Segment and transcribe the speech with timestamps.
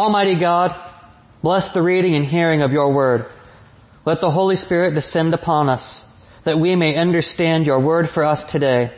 [0.00, 0.70] Almighty God,
[1.42, 3.26] bless the reading and hearing of your word.
[4.06, 5.82] Let the Holy Spirit descend upon us,
[6.46, 8.92] that we may understand your word for us today.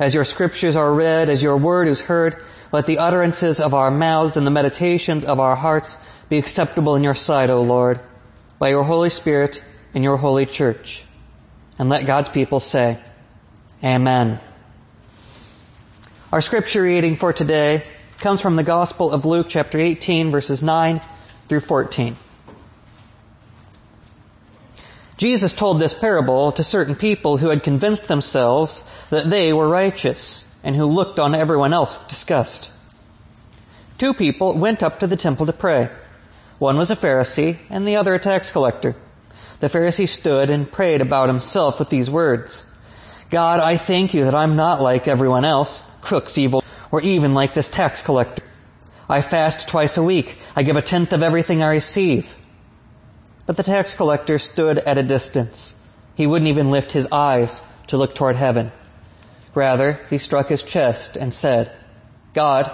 [0.00, 2.36] As your scriptures are read, as your word is heard,
[2.72, 5.88] let the utterances of our mouths and the meditations of our hearts
[6.30, 8.00] be acceptable in your sight, O Lord,
[8.58, 9.54] by your Holy Spirit
[9.94, 10.86] and your holy church.
[11.78, 12.98] And let God's people say,
[13.84, 14.40] Amen.
[16.32, 17.84] Our scripture reading for today
[18.22, 21.00] comes from the Gospel of Luke, chapter 18, verses 9
[21.48, 22.16] through 14.
[25.20, 28.72] Jesus told this parable to certain people who had convinced themselves
[29.10, 30.18] that they were righteous
[30.62, 32.68] and who looked on everyone else with disgust.
[33.98, 35.88] Two people went up to the temple to pray.
[36.58, 38.96] One was a Pharisee and the other a tax collector.
[39.60, 42.50] The Pharisee stood and prayed about himself with these words
[43.30, 45.68] God, I thank you that I'm not like everyone else,
[46.00, 48.42] crooks, evil, or even like this tax collector.
[49.08, 50.26] I fast twice a week.
[50.54, 52.24] I give a tenth of everything I receive.
[53.46, 55.54] But the tax collector stood at a distance.
[56.14, 57.48] He wouldn't even lift his eyes
[57.88, 58.70] to look toward heaven.
[59.54, 61.72] Rather, he struck his chest and said,
[62.34, 62.66] God,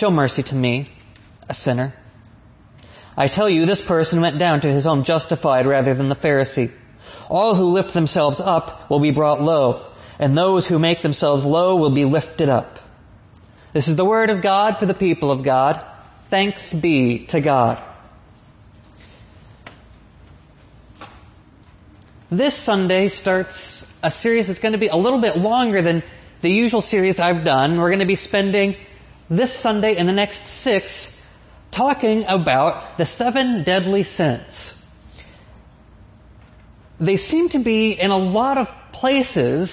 [0.00, 0.88] show mercy to me,
[1.48, 1.94] a sinner.
[3.16, 6.72] I tell you, this person went down to his home justified rather than the Pharisee.
[7.28, 11.76] All who lift themselves up will be brought low, and those who make themselves low
[11.76, 12.76] will be lifted up.
[13.76, 15.74] This is the word of God for the people of God.
[16.30, 17.76] Thanks be to God.
[22.30, 23.50] This Sunday starts
[24.02, 26.02] a series that's going to be a little bit longer than
[26.42, 27.76] the usual series I've done.
[27.76, 28.76] We're going to be spending
[29.28, 30.86] this Sunday and the next six
[31.76, 34.54] talking about the seven deadly sins.
[36.98, 39.68] They seem to be in a lot of places,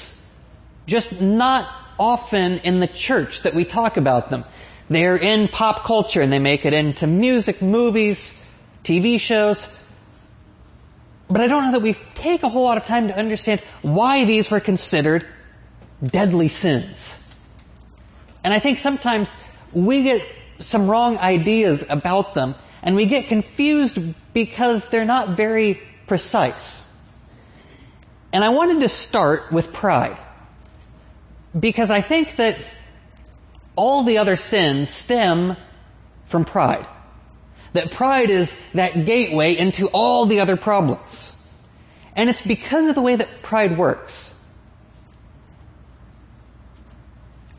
[0.89, 4.43] just not often in the church that we talk about them.
[4.89, 8.17] They're in pop culture and they make it into music, movies,
[8.87, 9.57] TV shows.
[11.29, 14.25] But I don't know that we take a whole lot of time to understand why
[14.25, 15.23] these were considered
[16.11, 16.95] deadly sins.
[18.43, 19.27] And I think sometimes
[19.73, 23.97] we get some wrong ideas about them and we get confused
[24.33, 26.53] because they're not very precise.
[28.33, 30.17] And I wanted to start with pride.
[31.59, 32.53] Because I think that
[33.75, 35.55] all the other sins stem
[36.31, 36.85] from pride.
[37.73, 41.01] That pride is that gateway into all the other problems.
[42.15, 44.11] And it's because of the way that pride works.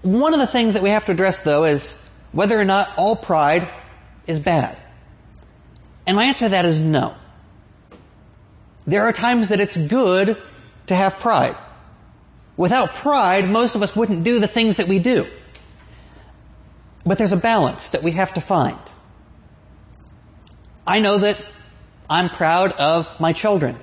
[0.03, 1.81] One of the things that we have to address, though, is
[2.33, 3.63] whether or not all pride
[4.29, 4.77] is bad.
[6.07, 7.17] And my answer to that is no.
[8.87, 10.37] There are times that it's good
[10.89, 11.57] to have pride.
[12.57, 15.25] Without pride, most of us wouldn't do the things that we do.
[17.05, 18.79] But there's a balance that we have to find.
[20.87, 21.37] I know that
[22.09, 23.79] I'm proud of my children.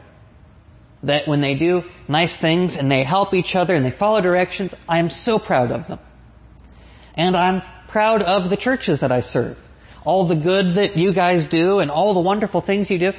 [1.04, 4.72] That when they do nice things and they help each other and they follow directions,
[4.88, 6.00] I am so proud of them.
[7.16, 9.58] And I'm proud of the churches that I serve.
[10.06, 13.12] All the good that you guys do and all the wonderful things you do.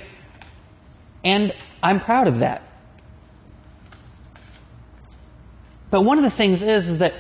[1.25, 1.53] And
[1.83, 2.63] I'm proud of that.
[5.93, 7.13] But one of the things is, is that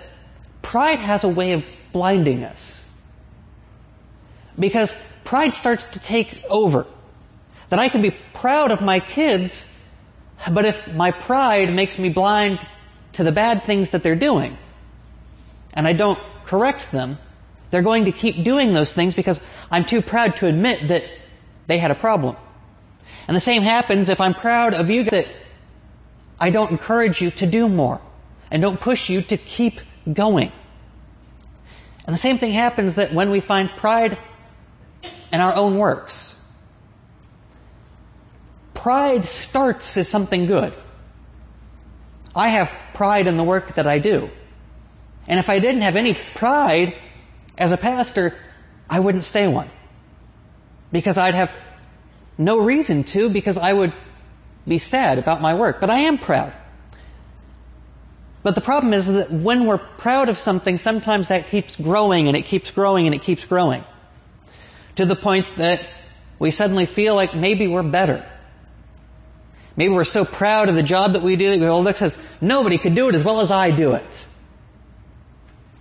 [0.62, 1.60] pride has a way of
[1.92, 2.56] blinding us.
[4.58, 4.88] Because
[5.26, 6.86] pride starts to take over.
[7.70, 8.10] That I can be
[8.40, 9.52] proud of my kids,
[10.52, 12.58] but if my pride makes me blind
[13.16, 14.56] to the bad things that they're doing,
[15.74, 16.18] and I don't
[16.48, 17.18] correct them,
[17.70, 19.36] they're going to keep doing those things because
[19.70, 21.02] I'm too proud to admit that
[21.68, 22.36] they had a problem.
[23.28, 25.24] And the same happens if I'm proud of you that
[26.40, 28.00] I don't encourage you to do more
[28.52, 29.72] and don't push you to keep
[30.14, 30.52] going.
[32.06, 34.16] And the same thing happens that when we find pride
[35.32, 36.12] in our own works.
[38.74, 40.74] Pride starts as something good.
[42.34, 44.28] I have pride in the work that I do.
[45.26, 46.88] And if I didn't have any pride
[47.56, 48.36] as a pastor,
[48.90, 49.70] I wouldn't stay one.
[50.90, 51.48] Because I'd have
[52.36, 53.94] no reason to, because I would
[54.68, 55.76] be sad about my work.
[55.80, 56.52] But I am proud.
[58.42, 62.36] But the problem is that when we're proud of something, sometimes that keeps growing and
[62.36, 63.84] it keeps growing and it keeps growing.
[64.96, 65.78] To the point that
[66.40, 68.28] we suddenly feel like maybe we're better.
[69.76, 72.12] Maybe we're so proud of the job that we do that we go, look, says,
[72.40, 74.02] nobody could do it as well as I do it.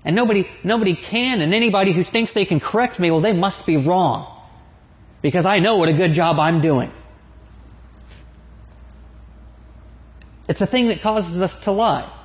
[0.06, 3.66] And nobody, nobody can, and anybody who thinks they can correct me, well, they must
[3.66, 4.40] be wrong.
[5.22, 6.92] Because I know what a good job I'm doing.
[10.48, 12.21] It's a thing that causes us to lie.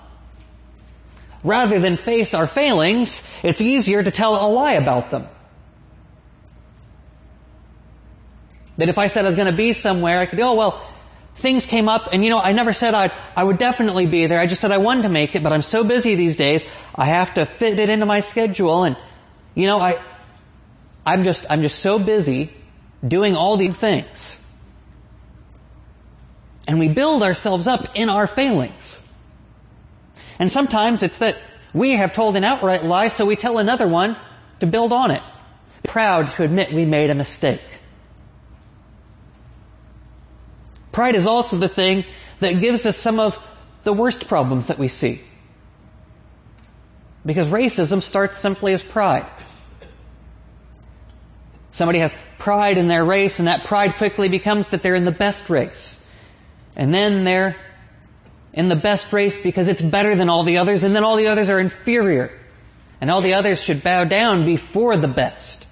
[1.46, 3.08] Rather than face our failings,
[3.44, 5.28] it's easier to tell a lie about them.
[8.78, 10.92] That if I said I was going to be somewhere, I could, be, oh, well,
[11.42, 14.40] things came up, and you know, I never said I'd, I would definitely be there.
[14.40, 16.60] I just said I wanted to make it, but I'm so busy these days,
[16.94, 18.96] I have to fit it into my schedule, and,
[19.54, 19.92] you know, I,
[21.06, 22.50] I'm just, I'm just so busy
[23.06, 24.06] doing all these things.
[26.66, 28.74] And we build ourselves up in our failings.
[30.38, 31.34] And sometimes it's that
[31.74, 34.16] we have told an outright lie, so we tell another one
[34.60, 35.22] to build on it.
[35.84, 37.60] Proud to admit we made a mistake.
[40.92, 42.04] Pride is also the thing
[42.40, 43.32] that gives us some of
[43.84, 45.20] the worst problems that we see.
[47.24, 49.30] Because racism starts simply as pride.
[51.76, 55.10] Somebody has pride in their race, and that pride quickly becomes that they're in the
[55.10, 55.70] best race.
[56.74, 57.56] And then they're
[58.56, 61.28] in the best race because it's better than all the others, and then all the
[61.28, 62.30] others are inferior.
[63.00, 65.66] And all the others should bow down before the best.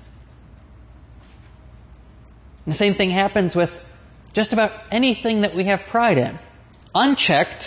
[2.66, 3.70] And the same thing happens with
[4.34, 6.38] just about anything that we have pride in.
[6.94, 7.64] Unchecked,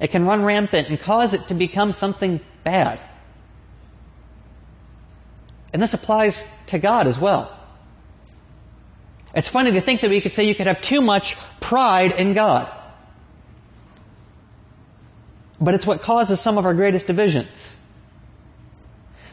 [0.00, 3.00] it can run rampant and cause it to become something bad.
[5.72, 6.32] And this applies
[6.70, 7.52] to God as well.
[9.34, 11.24] It's funny to think that we could say you could have too much
[11.60, 12.68] pride in God.
[15.60, 17.48] But it's what causes some of our greatest divisions.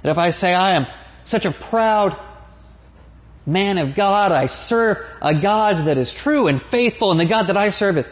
[0.03, 0.85] That if I say I am
[1.31, 2.11] such a proud
[3.45, 7.47] man of God, I serve a God that is true and faithful, and the God
[7.49, 8.05] that I serve is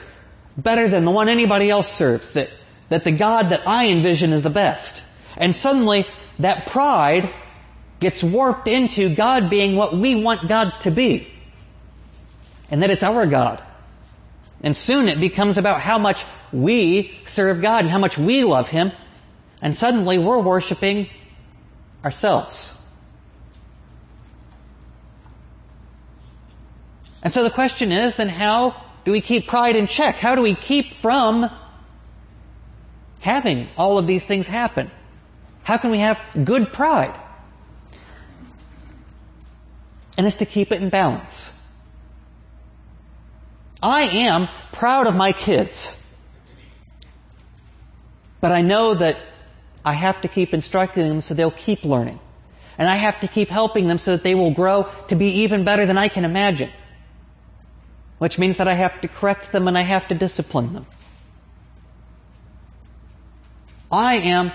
[0.57, 2.47] better than the one anybody else serves, that,
[2.89, 4.91] that the God that I envision is the best.
[5.37, 6.05] And suddenly,
[6.39, 7.23] that pride
[8.01, 11.27] gets warped into God being what we want God to be.
[12.69, 13.61] And that it's our God.
[14.61, 16.17] And soon it becomes about how much
[16.51, 18.91] we serve God and how much we love Him.
[19.61, 21.07] And suddenly we're worshiping
[22.03, 22.55] ourselves.
[27.23, 28.73] And so the question is then how
[29.05, 30.15] do we keep pride in check?
[30.15, 31.45] How do we keep from
[33.19, 34.89] having all of these things happen?
[35.63, 37.19] How can we have good pride?
[40.17, 41.25] And it's to keep it in balance.
[43.81, 45.69] I am proud of my kids.
[48.41, 49.13] But I know that
[49.85, 52.19] I have to keep instructing them so they'll keep learning.
[52.77, 55.63] And I have to keep helping them so that they will grow to be even
[55.63, 56.71] better than I can imagine.
[58.17, 60.87] Which means that I have to correct them and I have to discipline them.
[63.91, 64.51] I am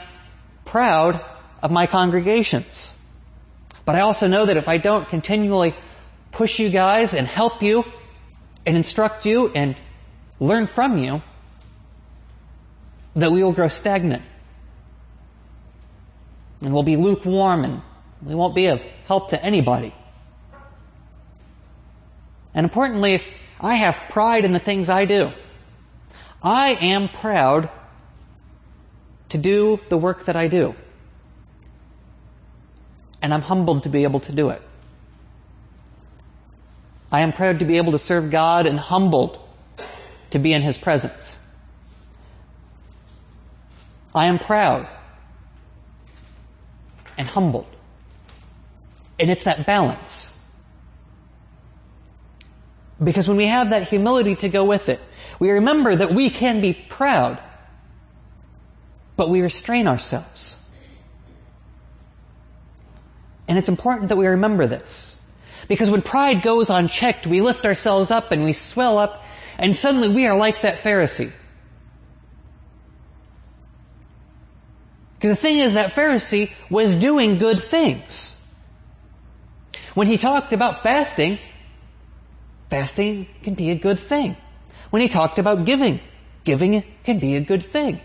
[0.64, 1.20] proud
[1.62, 2.66] of my congregations.
[3.84, 5.74] But I also know that if I don't continually
[6.32, 7.84] push you guys and help you
[8.64, 9.76] and instruct you and
[10.40, 11.20] learn from you,
[13.16, 14.22] that we will grow stagnant.
[16.60, 17.82] And we'll be lukewarm and
[18.26, 19.94] we won't be of help to anybody.
[22.54, 23.20] And importantly, if
[23.60, 25.28] I have pride in the things I do,
[26.42, 27.70] I am proud
[29.30, 30.74] to do the work that I do.
[33.20, 34.62] And I'm humbled to be able to do it.
[37.10, 39.38] I am proud to be able to serve God and humbled
[40.32, 41.12] to be in His presence.
[44.16, 44.88] I am proud
[47.18, 47.66] and humbled.
[49.18, 50.00] And it's that balance.
[53.02, 55.00] Because when we have that humility to go with it,
[55.38, 57.38] we remember that we can be proud,
[59.16, 60.26] but we restrain ourselves.
[63.48, 64.82] And it's important that we remember this.
[65.68, 69.20] Because when pride goes unchecked, we lift ourselves up and we swell up,
[69.58, 71.32] and suddenly we are like that Pharisee.
[75.26, 78.04] Because the thing is, that Pharisee was doing good things.
[79.94, 81.38] When he talked about fasting,
[82.70, 84.36] fasting can be a good thing.
[84.90, 86.00] When he talked about giving,
[86.44, 88.00] giving can be a good thing.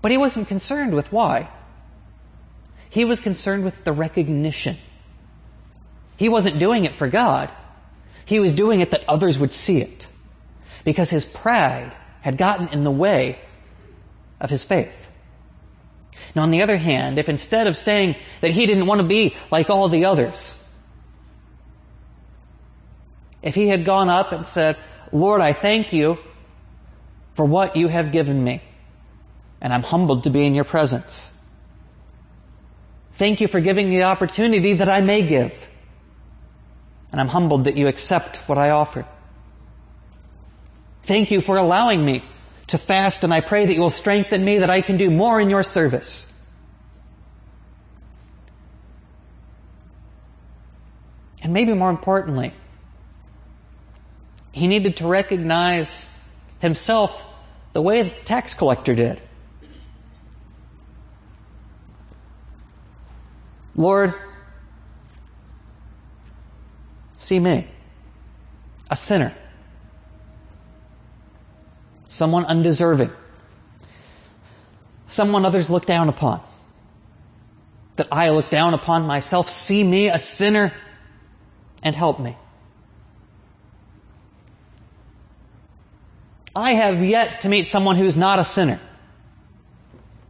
[0.00, 1.48] But he wasn't concerned with why.
[2.90, 4.78] He was concerned with the recognition.
[6.16, 7.50] He wasn't doing it for God.
[8.26, 10.02] He was doing it that others would see it.
[10.84, 13.38] Because his pride had gotten in the way
[14.40, 14.88] of his faith.
[16.34, 19.32] Now, on the other hand, if instead of saying that he didn't want to be
[19.50, 20.34] like all the others,
[23.42, 24.76] if he had gone up and said,
[25.12, 26.16] Lord, I thank you
[27.36, 28.62] for what you have given me,
[29.60, 31.04] and I'm humbled to be in your presence.
[33.18, 35.50] Thank you for giving me the opportunity that I may give,
[37.10, 39.06] and I'm humbled that you accept what I offer.
[41.06, 42.22] Thank you for allowing me
[42.68, 45.40] to fast, and I pray that you will strengthen me that I can do more
[45.40, 46.06] in your service.
[51.42, 52.54] And maybe more importantly,
[54.52, 55.88] He needed to recognize
[56.60, 57.10] himself
[57.74, 59.20] the way the tax collector did.
[63.74, 64.10] Lord,
[67.28, 67.66] see me,
[68.90, 69.34] a sinner,
[72.18, 73.10] someone undeserving,
[75.16, 76.42] someone others look down upon.
[77.98, 80.72] That I look down upon myself, see me, a sinner,
[81.82, 82.36] and help me.
[86.54, 88.80] I have yet to meet someone who's not a sinner.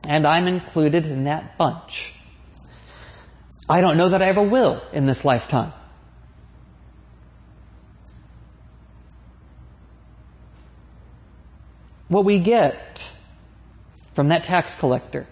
[0.05, 1.91] And I'm included in that bunch.
[3.69, 5.73] I don't know that I ever will in this lifetime.
[12.13, 12.75] What we get
[14.15, 15.27] from that tax collector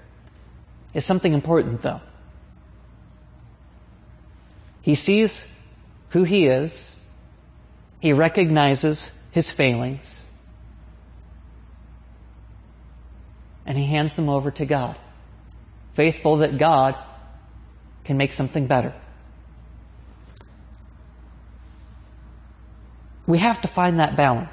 [0.94, 2.00] is something important, though.
[4.80, 5.28] He sees
[6.14, 6.70] who he is,
[8.00, 8.96] he recognizes
[9.30, 10.00] his failings,
[13.66, 14.96] and he hands them over to God,
[15.96, 16.94] faithful that God
[18.06, 18.94] can make something better.
[23.28, 24.48] We have to find that balance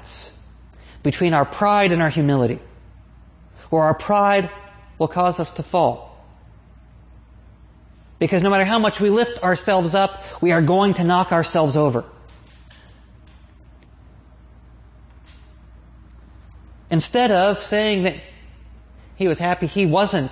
[1.10, 2.60] between our pride and our humility,
[3.70, 4.50] or our pride
[4.98, 6.22] will cause us to fall.
[8.20, 10.10] Because no matter how much we lift ourselves up,
[10.42, 12.04] we are going to knock ourselves over.
[16.90, 18.16] Instead of saying that
[19.16, 20.30] he was happy he wasn't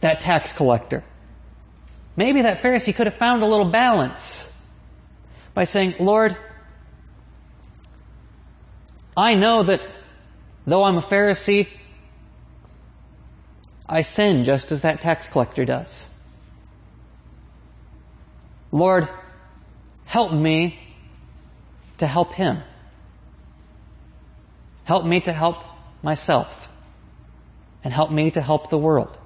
[0.00, 1.04] that tax collector,
[2.16, 4.14] maybe that Pharisee could have found a little balance
[5.54, 6.34] by saying, Lord,
[9.16, 9.80] I know that
[10.66, 11.66] though I'm a Pharisee,
[13.88, 15.86] I sin just as that tax collector does.
[18.72, 19.04] Lord,
[20.06, 20.78] help me
[22.00, 22.62] to help him.
[24.84, 25.56] Help me to help
[26.02, 26.48] myself.
[27.84, 29.16] And help me to help the world.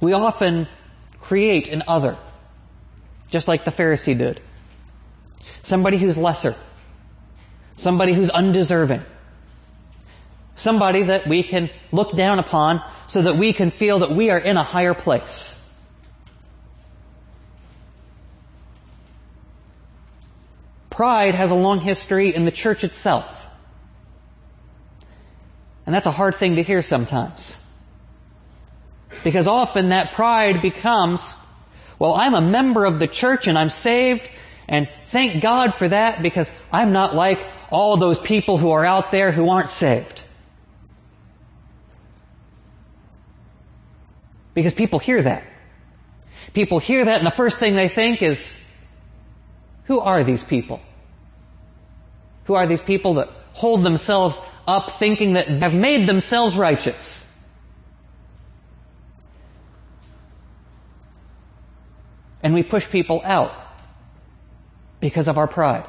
[0.00, 0.66] We often
[1.20, 2.18] create an other,
[3.32, 4.40] just like the Pharisee did.
[5.68, 6.56] Somebody who's lesser.
[7.82, 9.02] Somebody who's undeserving.
[10.64, 12.80] Somebody that we can look down upon
[13.12, 15.22] so that we can feel that we are in a higher place.
[20.90, 23.24] Pride has a long history in the church itself.
[25.86, 27.40] And that's a hard thing to hear sometimes.
[29.24, 31.20] Because often that pride becomes,
[32.00, 34.22] well, I'm a member of the church and I'm saved,
[34.66, 37.36] and thank God for that because I'm not like
[37.70, 40.18] all those people who are out there who aren't saved.
[44.54, 45.44] Because people hear that.
[46.54, 48.38] People hear that, and the first thing they think is,
[49.86, 50.80] who are these people?
[52.46, 54.34] Who are these people that hold themselves
[54.66, 56.96] up thinking that they have made themselves righteous?
[62.42, 63.52] And we push people out
[65.00, 65.86] because of our pride.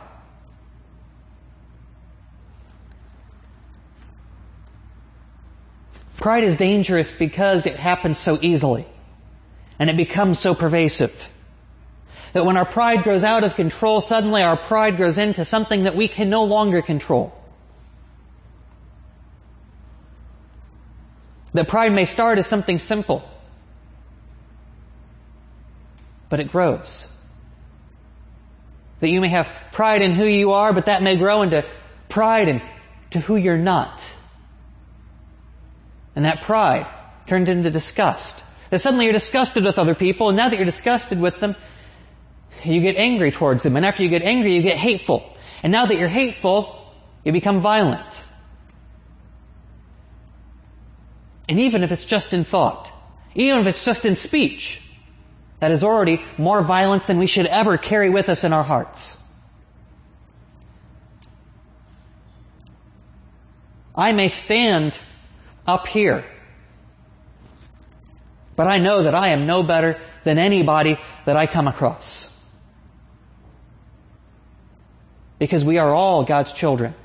[6.17, 8.85] Pride is dangerous because it happens so easily
[9.79, 11.09] and it becomes so pervasive.
[12.33, 15.95] That when our pride grows out of control, suddenly our pride grows into something that
[15.95, 17.33] we can no longer control.
[21.55, 23.23] That pride may start as something simple,
[26.31, 26.87] but it grows.
[29.01, 29.45] That you may have
[29.75, 31.61] pride in who you are, but that may grow into
[32.09, 32.61] pride in
[33.11, 33.99] to who you're not.
[36.15, 36.87] And that pride
[37.27, 38.41] turned into disgust.
[38.71, 41.55] That suddenly you're disgusted with other people, and now that you're disgusted with them,
[42.63, 43.75] you get angry towards them.
[43.75, 45.35] And after you get angry, you get hateful.
[45.63, 46.93] And now that you're hateful,
[47.25, 48.07] you become violent.
[51.49, 52.87] And even if it's just in thought,
[53.35, 54.61] even if it's just in speech,
[55.61, 58.97] that is already more violence than we should ever carry with us in our hearts.
[63.95, 64.91] I may stand
[65.67, 66.25] up here.
[68.57, 72.03] But I know that I am no better than anybody that I come across.
[75.39, 76.95] Because we are all God's children.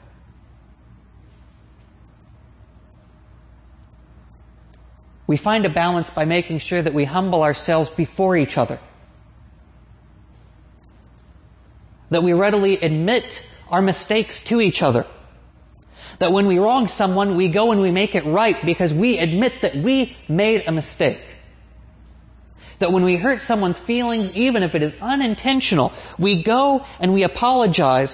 [5.26, 8.78] We find a balance by making sure that we humble ourselves before each other.
[12.10, 13.24] That we readily admit
[13.68, 15.04] our mistakes to each other.
[16.20, 19.52] That when we wrong someone, we go and we make it right because we admit
[19.62, 21.18] that we made a mistake.
[22.78, 27.24] That when we hurt someone's feelings, even if it is unintentional, we go and we
[27.24, 28.10] apologize.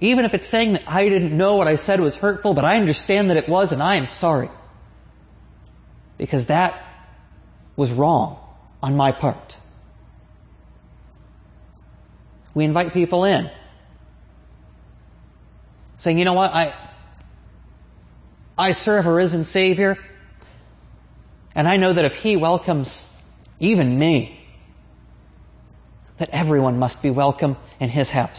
[0.00, 2.76] Even if it's saying that I didn't know what I said was hurtful, but I
[2.76, 4.50] understand that it was and I am sorry.
[6.18, 6.72] Because that
[7.76, 8.38] was wrong
[8.82, 9.52] on my part.
[12.54, 13.50] We invite people in.
[16.04, 16.72] Saying, you know what, I,
[18.56, 19.98] I serve a risen Savior,
[21.54, 22.86] and I know that if He welcomes
[23.58, 24.38] even me,
[26.18, 28.30] that everyone must be welcome in His house.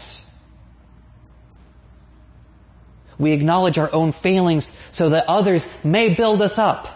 [3.20, 4.64] We acknowledge our own failings
[4.96, 6.86] so that others may build us up.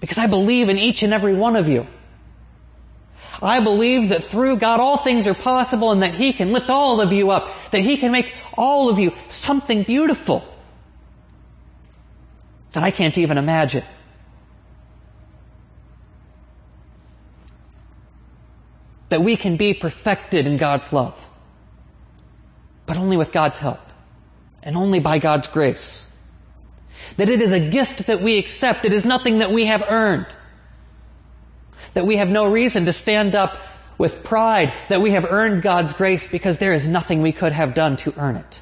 [0.00, 1.84] Because I believe in each and every one of you.
[3.42, 7.00] I believe that through God all things are possible and that He can lift all
[7.00, 9.10] of you up, that He can make all of you
[9.46, 10.42] something beautiful
[12.74, 13.82] that I can't even imagine.
[19.10, 21.14] That we can be perfected in God's love,
[22.86, 23.78] but only with God's help
[24.62, 25.76] and only by God's grace.
[27.18, 30.26] That it is a gift that we accept, it is nothing that we have earned.
[31.94, 33.52] That we have no reason to stand up
[33.98, 37.74] with pride that we have earned God's grace because there is nothing we could have
[37.74, 38.54] done to earn it.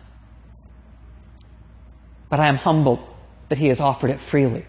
[2.30, 3.00] But I am humbled
[3.48, 4.66] that He has offered it freely.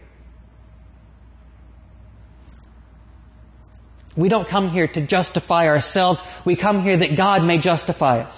[4.15, 6.19] We don't come here to justify ourselves.
[6.45, 8.35] We come here that God may justify us.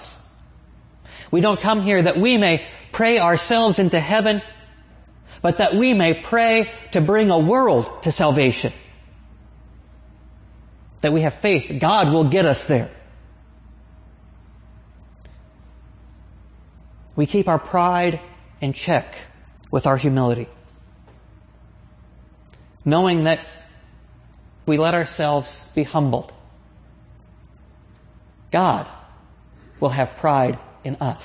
[1.30, 4.40] We don't come here that we may pray ourselves into heaven,
[5.42, 8.72] but that we may pray to bring a world to salvation.
[11.02, 12.92] That we have faith God will get us there.
[17.16, 18.20] We keep our pride
[18.60, 19.06] in check
[19.70, 20.48] with our humility.
[22.84, 23.38] Knowing that
[24.66, 26.32] we let ourselves be humbled.
[28.52, 28.86] God
[29.80, 31.22] will have pride in us.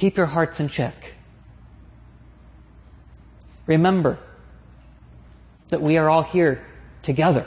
[0.00, 0.94] Keep your hearts in check.
[3.66, 4.18] Remember
[5.70, 6.64] that we are all here
[7.04, 7.46] together.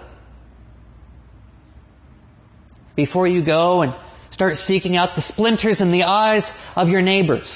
[2.95, 3.93] Before you go and
[4.33, 6.43] start seeking out the splinters in the eyes
[6.75, 7.47] of your neighbors,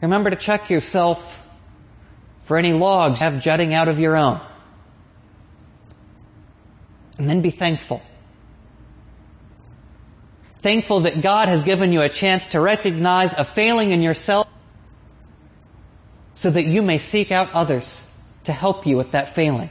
[0.00, 1.18] remember to check yourself
[2.48, 4.40] for any logs have jutting out of your own.
[7.18, 8.00] And then be thankful.
[10.62, 14.46] Thankful that God has given you a chance to recognize a failing in yourself
[16.42, 17.84] so that you may seek out others
[18.46, 19.70] to help you with that failing.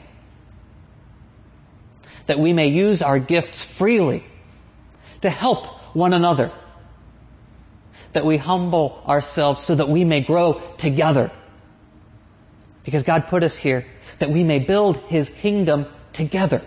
[2.28, 4.24] That we may use our gifts freely
[5.22, 6.52] to help one another.
[8.14, 11.32] That we humble ourselves so that we may grow together.
[12.84, 13.86] Because God put us here
[14.20, 16.62] that we may build His kingdom together.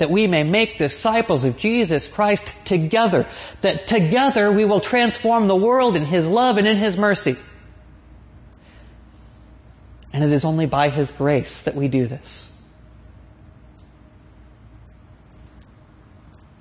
[0.00, 3.26] That we may make disciples of Jesus Christ together.
[3.62, 7.34] That together we will transform the world in His love and in His mercy.
[10.12, 12.24] And it is only by His grace that we do this.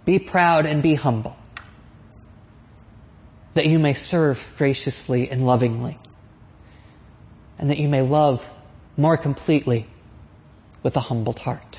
[0.06, 1.36] Be proud and be humble,
[3.56, 6.00] that you may serve graciously and lovingly,
[7.58, 8.40] and that you may love
[8.98, 9.88] more completely
[10.84, 11.78] with a humbled heart.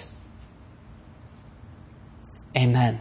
[2.57, 3.01] Amen.